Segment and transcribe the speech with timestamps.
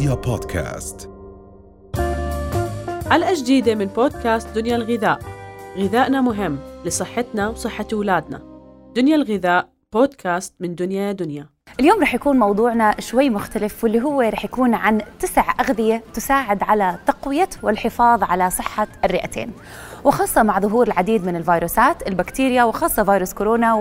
[0.00, 1.10] رؤيا بودكاست.
[3.10, 5.18] حلقة جديدة من بودكاست دنيا الغذاء.
[5.76, 8.42] غذائنا مهم لصحتنا وصحة أولادنا.
[8.96, 11.46] دنيا الغذاء بودكاست من دنيا دنيا.
[11.80, 16.98] اليوم رح يكون موضوعنا شوي مختلف واللي هو رح يكون عن تسع أغذية تساعد على
[17.06, 19.52] تقوية والحفاظ على صحة الرئتين.
[20.04, 23.74] وخاصة مع ظهور العديد من الفيروسات البكتيريا وخاصة فيروس كورونا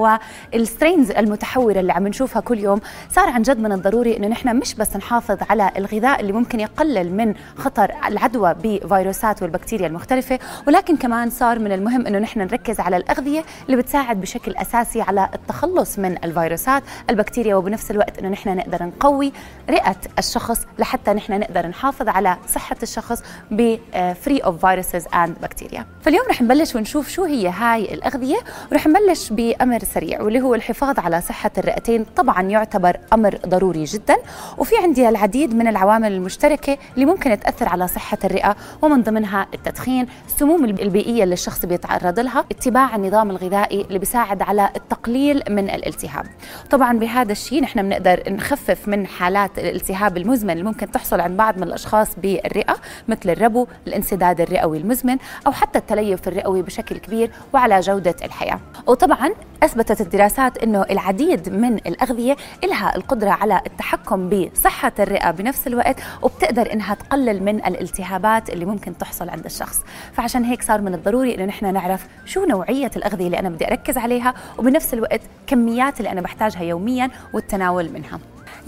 [0.54, 2.82] والسترينز المتحورة اللي عم نشوفها كل يوم.
[3.12, 7.14] صار عن جد من الضروري إنه نحن مش بس نحافظ على الغذاء اللي ممكن يقلل
[7.14, 12.98] من خطر العدوى بفيروسات والبكتيريا المختلفة ولكن كمان صار من المهم إنه نحن نركز على
[12.98, 18.84] الأغذية اللي بتساعد بشكل أساسي على التخلص من الفيروسات البكتيريا وبنفس الوقت إنه نحن نقدر
[18.84, 19.32] نقوي
[19.70, 25.86] رئة الشخص لحتى نحن نقدر نحافظ على صحة الشخص ب free of viruses and bacteria
[26.10, 28.38] فاليوم رح نبلش ونشوف شو هي هاي الأغذية
[28.72, 32.06] ورح نبلش بأمر سريع واللي هو الحفاظ على صحة الرئتين.
[32.16, 34.18] طبعا يعتبر أمر ضروري جدا.
[34.58, 40.08] وفي عندي العديد من العوامل المشتركة اللي ممكن تأثر على صحة الرئة ومن ضمنها التدخين
[40.28, 46.26] السموم البيئية اللي الشخص بيتعرض لها اتباع النظام الغذائي اللي بيساعد على التقليل من الالتهاب.
[46.70, 51.58] طبعا بهذا الشيء نحن بنقدر نخفف من حالات الالتهاب المزمن اللي ممكن تحصل عند بعض
[51.58, 52.76] من الأشخاص بالرئة
[53.08, 55.18] مثل الربو الانسداد الرئوي المزمن
[55.48, 58.60] أو حتى التليف الرئوي بشكل كبير وعلى جودة الحياة.
[58.88, 59.30] وطبعا
[59.64, 66.74] أثبتت الدراسات أنه العديد من الأغذية لها القدرة على التحكم بصحة الرئة بنفس الوقت وبتقدر
[66.74, 69.82] أنها تقلل من الالتهابات اللي ممكن تحصل عند الشخص.
[70.14, 73.98] فعشان هيك صار من الضروري أنه نحن نعرف شو نوعية الأغذية اللي أنا بدي أركز
[73.98, 78.20] عليها وبنفس الوقت كميات اللي أنا بحتاجها يوميا والتناول منها.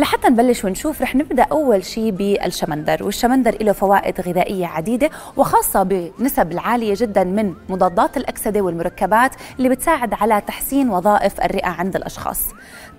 [0.02, 6.52] لحتى نبلش ونشوف رح نبدأ أول شيء بالشمندر والشمندر له فوائد غذائية عديدة وخاصة بنسب
[6.52, 12.40] العالية جدا من مضادات الأكسدة والمركبات اللي بتساعد على تحسين وظائف الرئة عند الأشخاص.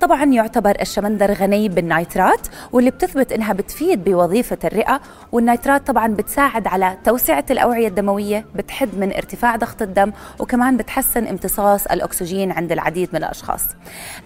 [0.02, 5.00] طبعا يعتبر الشمندر غني بالنيترات واللي بتثبت إنها بتفيد بوظيفة الرئة.
[5.32, 11.86] والنيترات طبعا بتساعد على توسعة الأوعية الدموية بتحد من ارتفاع ضغط الدم وكمان بتحسن امتصاص
[11.86, 13.62] الأكسجين عند العديد من الأشخاص.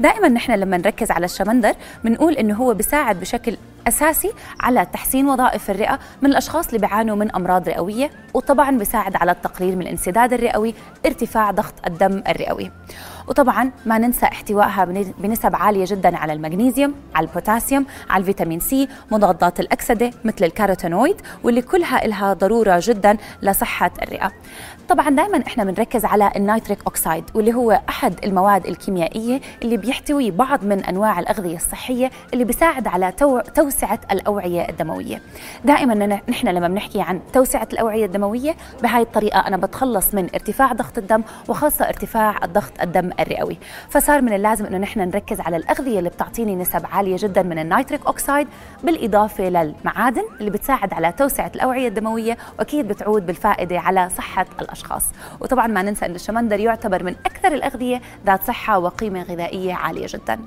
[0.01, 1.73] دائما نحن لما نركز على الشمندر
[2.05, 3.57] بنقول إنه هو بيساعد بشكل
[3.89, 9.31] أساسي على تحسين وظائف الرئة من الأشخاص اللي بيعانوا من أمراض رئوية وطبعا بيساعد على
[9.31, 10.75] التقليل من الانسداد الرئوي
[11.07, 12.71] ارتفاع ضغط الدم الرئوي.
[13.29, 14.85] وطبعا ما ننسى احتوائها
[15.19, 21.63] بنسب عالية جدا على المغنيسيوم على البوتاسيوم على الفيتامين C مضادات الأكسدة مثل الكاروتينويد واللي
[21.63, 24.33] كلها لها ضرورة جدا لصحة الرئة.
[24.89, 30.31] طبعا دائما إحنا بنركز على ال nitric oxide واللي هو أحد المواد الكيميائية اللي بيحتوي
[30.31, 33.41] بعض من أنواع الأغذية الصحية اللي بيساعد على تو...
[33.41, 35.23] توسعة الأوعية الدموية.
[35.65, 40.99] دائما نحن لما بنحكي عن توسعة الأوعية الدموية بهاي الطريقة أنا بتخلص من ارتفاع ضغط
[40.99, 43.59] الدم وخاصة ارتفاع الضغط الدم الرئوي
[43.91, 47.66] فصار من اللازم إنه نحن نركز على الأغذية اللي بتعطيني نسب عالية جدا من ال
[47.66, 48.49] nitric oxide
[48.85, 55.05] بالإضافة للمعادن اللي بتساعد على توسعة الأوعية الدموية وأكيد بتعود بالفائدة على صحة الأشخاص.
[55.41, 60.39] وطبعا ما ننسى ان الشمندر يعتبر من أكثر الأغذية ذات صحة وقيمة غذائية عالية جدا.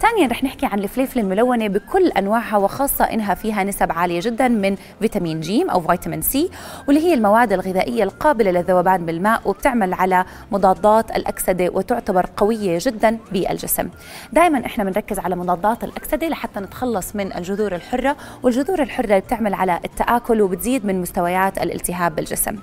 [0.00, 4.76] ثانيا رح نحكي عن الفليفله الملونة بكل أنواعها وخاصة إنها فيها نسب عالية جدا من
[5.00, 6.50] فيتامين جيم أو فيتامين C
[6.88, 11.70] واللي هي المواد الغذائية القابلة للذوبان بالماء وبتعمل على مضادات الأكسدة
[12.02, 13.88] وتعتبر قوية جدا بالجسم.
[14.32, 19.80] دائما إحنا بنركز على مضادات الأكسدة لحتى نتخلص من الجذور الحرة والجذور الحرة بتعمل على
[19.84, 22.56] التآكل وبتزيد من مستويات الالتهاب بالجسم.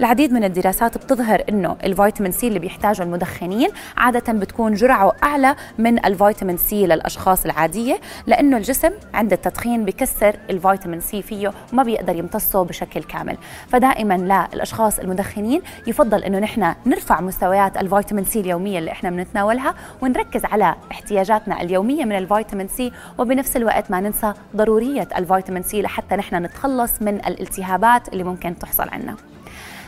[0.00, 6.04] العديد من الدراسات بتظهر إنه الفيتامين C اللي بيحتاجه المدخنين عادة بتكون جرعه أعلى من
[6.06, 12.64] الفيتامين C للأشخاص العادية لأنه الجسم عند التدخين بكسر الفيتامين C فيه وما بيقدر يمتصه
[12.64, 13.36] بشكل كامل.
[13.68, 20.44] فدائما للاشخاص المدخنين يفضل إنه نحن نرفع مستويات الفيتامين C اليومية اللي إحنا بنتناولها ونركز
[20.44, 26.36] على احتياجاتنا اليومية من الفيتامين C وبنفس الوقت ما ننسى ضرورية الفيتامين C لحتى نحن
[26.44, 29.16] نتخلص من الالتهابات اللي ممكن تحصل عنا.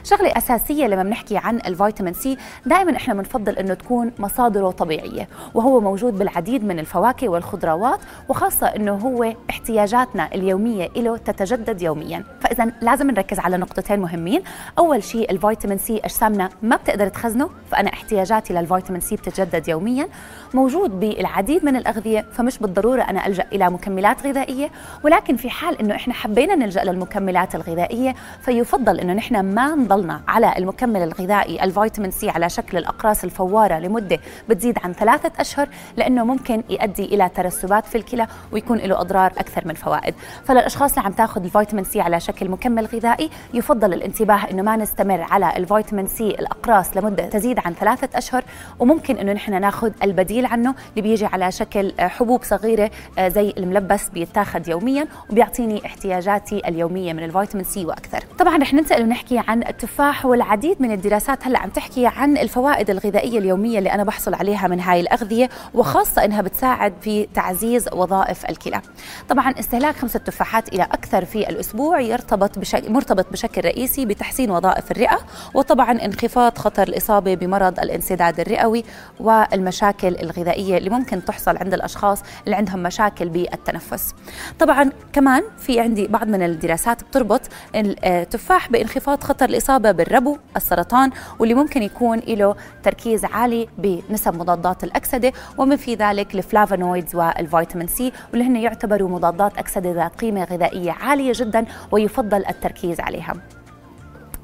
[0.06, 5.80] شغلة أساسية لما بنحكي عن الفيتامين C دائما إحنا بنفضل إنه تكون مصادره طبيعية وهو
[5.80, 12.24] موجود بالعديد من الفواكه والخضروات وخاصة إنه هو احتياجاتنا اليومية له تتجدد يوميا.
[12.40, 14.42] فاذا لازم نركز على نقطتين مهمين.
[14.78, 20.08] أول شيء الفيتامين C أجسامنا ما بتقدر تخزنه فأنا احتياجاتي للفيتامين C بتتجدد يوميا.
[20.54, 24.70] موجود بالعديد من الأغذية فمش بالضرورة أنا ألجأ إلى مكملات غذائية
[25.04, 30.54] ولكن في حال إنه إحنا حبينا نلجأ للمكملات الغذائية فيفضل إنه نحن ما نضلنا على
[30.58, 36.62] المكمل الغذائي الفيتامين سي على شكل الأقراص الفوارة لمدة بتزيد عن ثلاثة أشهر لأنه ممكن
[36.70, 40.14] يؤدي إلى ترسبات في الكلى ويكون له أضرار أكثر من فوائد.
[40.44, 45.26] فللأشخاص اللي عم تاخذ الفيتامين سي على شكل مكمل غذائي يفضل الانتباه إنه ما نستمر
[45.30, 48.44] على الفيتامين سي الأقراص لمدة تزيد عن ثلاثة أشهر
[48.78, 53.28] وممكن إنه نحن ناخذ البديل التفصيل عنه اللي بيجي على شكل آه، حبوب صغيرة آه،
[53.28, 58.24] زي الملبس بيتاخذ يوميا وبيعطيني احتياجاتي اليومية من الفيتامين سي وأكثر.
[58.38, 63.38] طبعا رح ننتقل ونحكي عن التفاح والعديد من الدراسات هلأ عم تحكي عن الفوائد الغذائية
[63.38, 68.80] اليومية اللي أنا بحصل عليها من هاي الأغذية وخاصة إنها بتساعد في تعزيز وظائف الكلى.
[69.28, 74.90] طبعا استهلاك خمسة تفاحات إلى أكثر في الأسبوع يرتبط بشكل مرتبط بشكل رئيسي بتحسين وظائف
[74.90, 75.18] الرئة
[75.54, 78.84] وطبعا انخفاض خطر الإصابة بمرض الانسداد الرئوي
[79.20, 84.14] والمشاكل الغذائية اللي ممكن تحصل عند الأشخاص اللي عندهم مشاكل بالتنفس.
[84.58, 87.40] طبعا كمان في عندي بعض من الدراسات بتربط
[87.74, 95.32] التفاح بانخفاض خطر الإصابة بالربو السرطان واللي ممكن يكون له تركيز عالي بنسب مضادات الأكسدة
[95.58, 100.92] بما في ذلك ال flavonoids والفيتامين سي واللي هن يعتبروا مضادات أكسدة ذات قيمة غذائية
[100.92, 103.34] عالية جدا ويفضل التركيز عليها.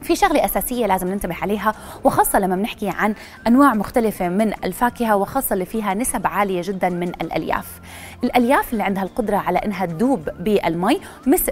[0.03, 3.15] في شغلة أساسية لازم ننتبه عليها وخاصة لما بنحكي عن
[3.47, 7.81] أنواع مختلفة من الفاكهة وخاصة اللي فيها نسب عالية جدا من الألياف.
[8.25, 11.01] الألياف اللي عندها القدرة على أنها تذوب بالمي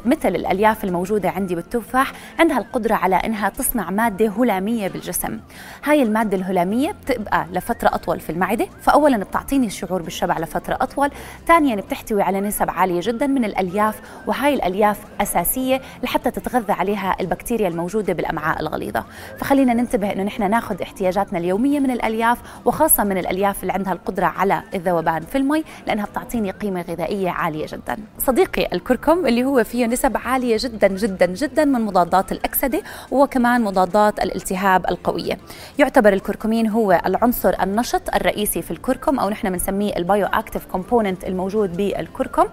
[0.04, 5.40] مثل الألياف الموجودة عندي بالتفاح عندها القدرة على أنها تصنع مادة هلامية بالجسم.
[5.84, 11.10] هاي المادة الهلامية بتبقى لفترة أطول في المعدة فأولا بتعطيني الشعور بالشبع لفترة أطول
[11.46, 17.68] ثانيا بتحتوي على نسب عالية جدا من الألياف وهاي الألياف أساسية لحتى تتغذى عليها البكتيريا
[17.68, 18.12] الموجودة
[18.60, 19.04] الغليظة.
[19.38, 24.26] فخلينا ننتبه أنه نحن ناخذ احتياجاتنا اليومية من الألياف وخاصة من الألياف اللي عندها القدرة
[24.26, 27.96] على الذوبان في المي لأنها بتعطيني قيمة غذائية عالية جدا.
[28.18, 34.20] صديقي الكركم اللي هو فيه نسب عالية جدا جدا جدا من مضادات الأكسدة وكمان مضادات
[34.20, 35.38] الالتهاب القوية.
[35.78, 41.76] يعتبر الكركمين هو العنصر النشط الرئيسي في الكركم أو نحن بنسميه ال bioactive component الموجود
[41.76, 42.44] بالكركم.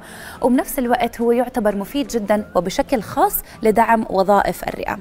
[0.41, 4.97] وبنفس الوقت هو يعتبر مفيد جدا وبشكل خاص لدعم وظائف الرئة.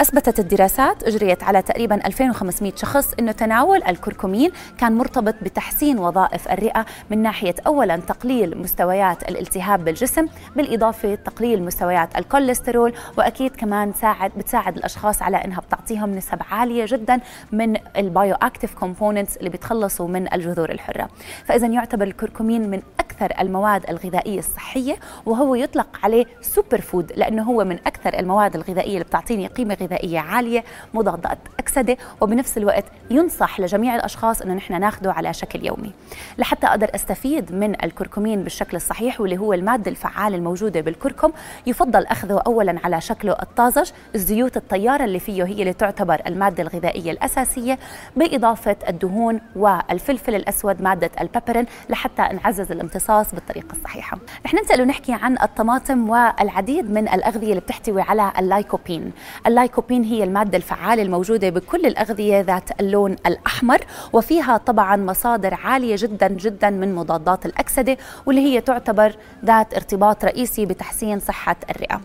[0.00, 6.86] أثبتت الدراسات أجريت على تقريبا 2500 شخص أنه تناول الكركمين كان مرتبط بتحسين وظائف الرئة
[7.10, 10.26] من ناحية أولا تقليل مستويات الالتهاب بالجسم
[10.56, 17.20] بالإضافة تقليل مستويات الكوليسترول وأكيد كمان ساعد بتساعد الأشخاص على أنها بتعطيهم نسب عالية جدا
[17.52, 21.08] من ال bioactive components اللي بيتخلصوا من الجذور الحرة.
[21.44, 24.96] فإذا يعتبر الكركمين من أكثر المواد الغذائية الصحية
[25.26, 30.18] وهو يطلق عليه super food لأنه هو من أكثر المواد الغذائية اللي بتعطيني قيمة غذائية
[30.18, 35.92] عالية مضادات أكسدة وبنفس الوقت ينصح لجميع الأشخاص إنه نحن ناخذه على شكل يومي.
[36.38, 41.32] لحتى أقدر أستفيد من الكركمين بالشكل الصحيح واللي هو المادة الفعالة الموجودة بالكركم
[41.66, 47.10] يفضل أخذه اولا على شكله الطازج الزيوت الطيارة اللي فيه هي اللي تعتبر المادة الغذائية
[47.10, 47.78] الأساسية
[48.16, 54.18] بإضافة الدهون والفلفل الأسود مادة البيبرين لحتى نعزز الامتصاص بالطريقة الصحيحة.
[54.46, 59.12] رح ننتقل ونحكي عن الطماطم والعديد من الأغذية اللي بتحتوي على اللايكوبين.
[59.46, 63.78] اللايكوبين اللايكوبين هي المادة الفعالة الموجودة بكل الأغذية ذات اللون الأحمر
[64.12, 67.96] وفيها طبعا مصادر عالية جدا جدا من مضادات الأكسدة
[68.26, 72.00] واللي هي تعتبر ذات ارتباط رئيسي بتحسين صحة الرئة.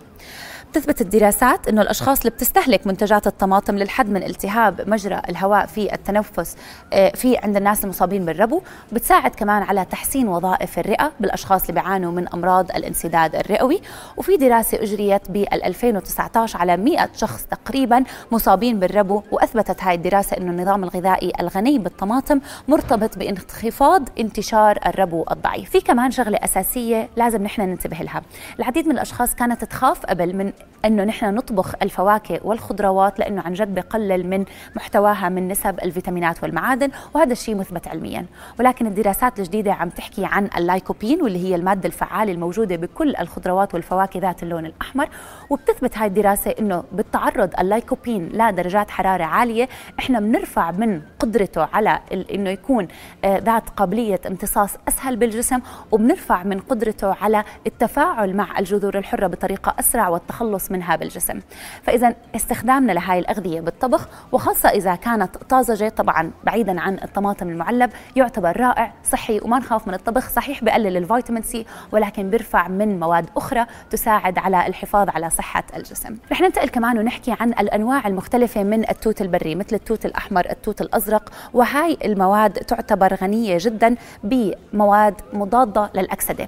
[0.71, 6.55] بتثبت الدراسات إنه الأشخاص اللي بتستهلك منتجات الطماطم للحد من التهاب مجرى الهواء في التنفس
[6.93, 12.11] آه، في عند الناس المصابين بالربو بتساعد كمان على تحسين وظائف الرئة بالأشخاص اللي بيعانوا
[12.11, 13.81] من أمراض الانسداد الرئوي.
[14.17, 20.51] وفي دراسة أجريت بال 2019 على 100 شخص تقريبا مصابين بالربو وأثبتت هاي الدراسة إنه
[20.51, 25.69] النظام الغذائي الغني بالطماطم مرتبط بانخفاض انتشار الربو الضعيف.
[25.69, 28.21] في كمان شغلة أساسية لازم نحن ننتبه لها.
[28.59, 30.51] العديد من الأشخاص كانت تخاف قبل من
[30.85, 36.91] أنه نحن نطبخ الفواكه والخضروات لأنه عن جد بقلل من محتواها من نسب الفيتامينات والمعادن
[37.13, 38.25] وهذا الشيء مثبت علميا.
[38.59, 44.19] ولكن الدراسات الجديدة عم تحكي عن اللايكوبين واللي هي المادة الفعالة الموجودة بكل الخضروات والفواكه
[44.19, 45.09] ذات اللون الأحمر.
[45.49, 52.49] وبتثبت هاي الدراسة إنه بتعرض اللايكوبين لدرجات حرارة عالية إحنا بنرفع من قدرته على إنه
[52.49, 52.87] يكون
[53.25, 55.59] آه، ذات قابلية امتصاص أسهل بالجسم
[55.91, 61.39] وبنرفع من قدرته على التفاعل مع الجذور الحرة بطريقة أسرع والتخلص منها بالجسم.
[61.83, 68.59] فإذا استخدامنا لهاي الأغذية بالطبخ وخاصة إذا كانت طازجة طبعا بعيدا عن الطماطم المعلب يعتبر
[68.59, 73.65] رائع صحي وما نخاف من الطبخ صحيح بقلل الفيتامين سي ولكن بيرفع من مواد أخرى
[73.89, 76.17] تساعد على الحفاظ على صحة الجسم.
[76.31, 81.29] رح ننتقل كمان ونحكي عن الأنواع المختلفة من التوت البري مثل التوت الأحمر التوت الأزرق
[81.53, 86.47] وهاي المواد تعتبر غنية جدا بمواد مضادة للأكسدة.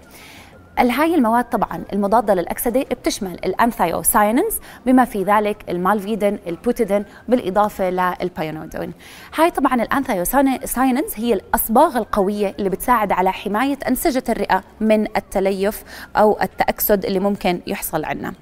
[0.77, 8.94] هاي المواد طبعا المضادة للأكسدة بتشمل الأنثيوسايننز بما في ذلك المالفيدين البوتيدين بالإضافة للبايونودين
[9.36, 15.84] هاي طبعا ال anthocyanins هي الأصباغ القوية اللي بتساعد على حماية أنسجة الرئة من التليف
[16.15, 18.34] أو التأكسد اللي ممكن يحصل عندنا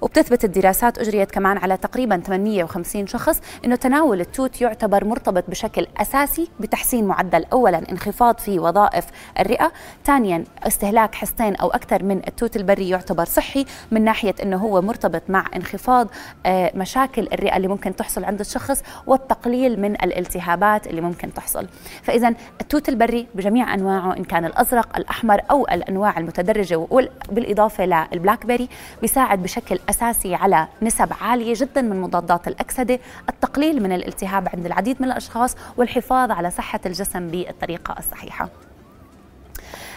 [0.00, 6.48] وبتثبت الدراسات أجريت كمان على تقريبا 850 شخص أنه تناول التوت يعتبر مرتبط بشكل أساسي
[6.60, 9.04] بتحسين معدل أولا انخفاض في وظائف
[9.40, 9.72] الرئة
[10.04, 15.22] ثانيا استهلاك حصتين أو أكثر من التوت البري يعتبر صحي من ناحية أنه هو مرتبط
[15.28, 16.08] مع انخفاض
[16.46, 21.66] آه، مشاكل الرئة اللي ممكن تحصل عند الشخص والتقليل من الالتهابات اللي ممكن تحصل.
[22.02, 26.86] فإذا التوت البري بجميع أنواعه إن كان الأزرق الأحمر أو الأنواع المتدرجة
[27.30, 28.68] بالإضافة لل blackberry
[29.02, 34.96] بيساعد بشكل أساسي على نسب عالية جدا من مضادات الأكسدة التقليل من الالتهاب عند العديد
[35.00, 38.48] من الأشخاص والحفاظ على صحة الجسم بالطريقة الصحيحة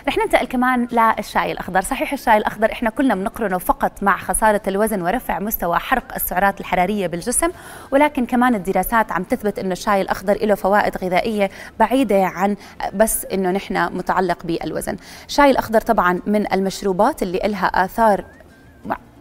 [0.08, 5.02] رح ننتقل كمان للشاي الأخضر، صحيح الشاي الأخضر إحنا كلنا بنقرنه فقط مع خسارة الوزن
[5.02, 7.50] ورفع مستوى حرق السعرات الحرارية بالجسم،
[7.92, 12.56] ولكن كمان الدراسات عم تثبت إنه الشاي الأخضر له فوائد غذائية بعيدة عن
[12.94, 14.98] بس إنه نحن متعلق بالوزن.
[15.28, 18.26] الشاي الأخضر طبعا من المشروبات اللي لها آثار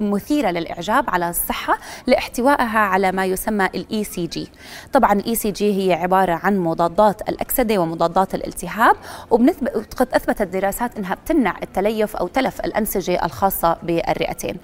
[0.01, 4.49] مثيرة للإعجاب على الصحة لاحتوائها على ما يسمى الاي سي جي
[4.93, 8.97] طبعا الاي سي جي هي عبارة عن مضادات الأكسدة ومضادات الالتهاب
[9.31, 14.57] وقد أثبتت دراسات إنها بتمنع التليف أو تلف الأنسجة الخاصة بالرئتين.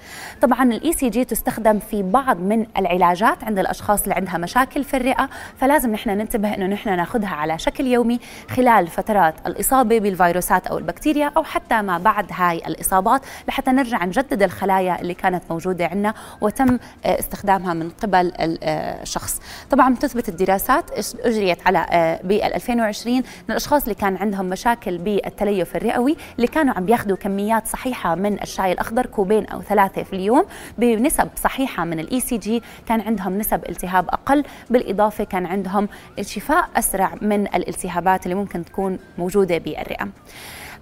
[0.42, 5.28] طبعا ال ECG تستخدم في بعض من العلاجات عند الأشخاص اللي عندها مشاكل في الرئة
[5.58, 8.20] فلازم نحن ننتبه إنه نحن ناخذها على شكل يومي
[8.50, 14.42] خلال فترات الإصابة بالفيروسات أو البكتيريا أو حتى ما بعد هاي الإصابات لحتى نرجع نجدد
[14.42, 20.84] الخلايا اللي كانت موجودة عندنا وتم آه، استخدامها من قبل الشخص آه، طبعا تثبت الدراسات
[21.20, 26.74] أجريت على آه، ب 2020 من الأشخاص اللي كان عندهم مشاكل بالتليف الرئوي اللي كانوا
[26.74, 30.44] عم بياخذوا كميات صحيحة من الشاي الأخضر كوبين أو ثلاثة في اليوم
[30.78, 35.88] بنسب صحيحة من ال ECG كان عندهم نسب التهاب أقل بالإضافة كان عندهم
[36.20, 40.08] شفاء أسرع من الالتهابات اللي ممكن تكون موجودة بالرئة.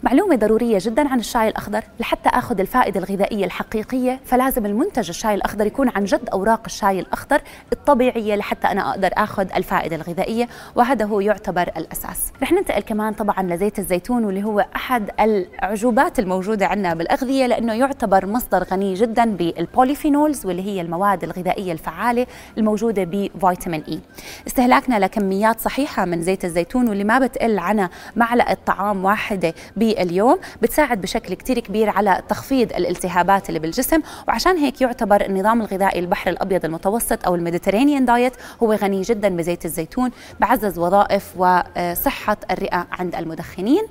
[0.02, 1.84] معلومة ضرورية جدا عن الشاي الأخضر.
[2.00, 7.40] لحتى أخذ الفائدة الغذائية الحقيقية فلازم المنتج الشاي الأخضر يكون عن جد أوراق الشاي الأخضر
[7.72, 12.32] الطبيعية لحتى أنا أقدر أخذ الفائدة الغذائية وهذا هو يعتبر الأساس.
[12.42, 18.26] رح ننتقل كمان طبعا لزيت الزيتون واللي هو أحد الأعجوبات الموجودة عندنا بالأغذية لأنه يعتبر
[18.26, 22.26] مصدر غني جدا بال polyphenols واللي هي المواد الغذائية الفعالة
[22.58, 24.00] الموجودة بفيتامين إي.
[24.46, 30.38] استهلاكنا لكميات صحيحة من زيت الزيتون واللي ما بتقل عنا معلقة طعام واحدة ب اليوم
[30.62, 34.00] بتساعد بشكل كتير كبير على تخفيض الالتهابات اللي بالجسم.
[34.28, 39.28] وعشان هيك يعتبر النظام الغذائي البحر الأبيض المتوسط أو ال Mediterranean diet هو غني جدا
[39.28, 43.82] بزيت الزيتون بعزز وظائف وصحة الرئة عند المدخنين.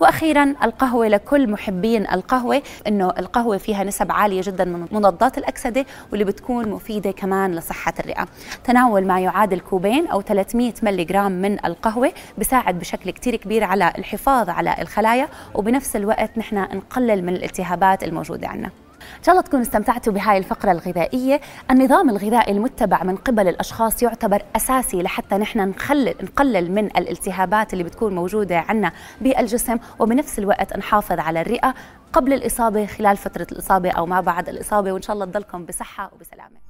[0.00, 6.24] وأخيرا القهوة لكل محبين القهوة إنه القهوة فيها نسب عالية جدا من مضادات الأكسدة واللي
[6.24, 8.26] بتكون مفيدة كمان لصحة الرئة.
[8.64, 13.92] تناول ما يعادل كوبين أو 300 ملي جرام من القهوة بيساعد بشكل كتير كبير على
[13.98, 18.70] الحفاظ على الخلايا وبنفس الوقت نحن نقلل من الالتهابات الموجودة عندنا
[19.18, 21.40] إن شاء الله تكونوا استمتعتوا بهاي الفقرة الغذائية.
[21.70, 27.84] النظام الغذائي المتبع من قبل الأشخاص يعتبر أساسي لحتى نحن نخلل نقلل من الالتهابات اللي
[27.84, 31.74] بتكون موجودة عندنا بالجسم وبنفس الوقت نحافظ على الرئة
[32.12, 34.92] قبل الإصابة خلال فترة الإصابة أو ما بعد الإصابة.
[34.92, 36.64] وإن شاء الله تضلكم بصحة وبسلامة.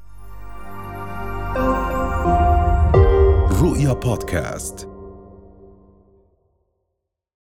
[3.62, 4.93] رؤيا بودكاست.